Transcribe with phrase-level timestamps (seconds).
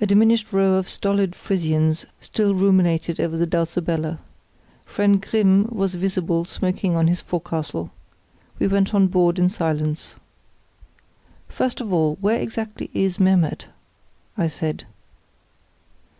[0.00, 4.18] A diminished row of stolid Frisians still ruminated over the Dulcibella.
[4.84, 7.92] Friend Grimm was visible smoking on his forecastle.
[8.58, 10.16] We went on board in silence.
[11.46, 13.68] "First of all, where exactly is Memmert?"
[14.36, 14.84] I said.